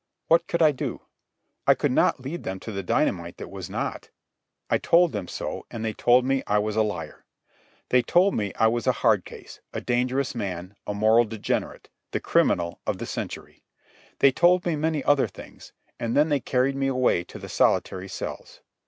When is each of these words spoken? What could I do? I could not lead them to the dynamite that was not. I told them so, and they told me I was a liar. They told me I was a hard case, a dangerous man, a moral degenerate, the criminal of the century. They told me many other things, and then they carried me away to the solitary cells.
What 0.29 0.47
could 0.47 0.63
I 0.63 0.71
do? 0.71 1.01
I 1.67 1.75
could 1.75 1.91
not 1.91 2.19
lead 2.19 2.41
them 2.41 2.59
to 2.61 2.71
the 2.71 2.81
dynamite 2.81 3.37
that 3.37 3.51
was 3.51 3.69
not. 3.69 4.09
I 4.67 4.79
told 4.79 5.11
them 5.11 5.27
so, 5.27 5.67
and 5.69 5.85
they 5.85 5.93
told 5.93 6.25
me 6.25 6.41
I 6.47 6.57
was 6.57 6.75
a 6.75 6.81
liar. 6.81 7.23
They 7.89 8.01
told 8.01 8.33
me 8.33 8.51
I 8.55 8.65
was 8.65 8.87
a 8.87 8.91
hard 9.05 9.25
case, 9.25 9.61
a 9.73 9.79
dangerous 9.79 10.33
man, 10.33 10.75
a 10.87 10.95
moral 10.95 11.25
degenerate, 11.25 11.89
the 12.13 12.19
criminal 12.19 12.79
of 12.87 12.97
the 12.97 13.05
century. 13.05 13.63
They 14.17 14.31
told 14.31 14.65
me 14.65 14.75
many 14.75 15.03
other 15.03 15.27
things, 15.27 15.71
and 15.99 16.17
then 16.17 16.29
they 16.29 16.39
carried 16.39 16.75
me 16.75 16.87
away 16.87 17.23
to 17.25 17.37
the 17.37 17.47
solitary 17.47 18.07
cells. 18.09 18.61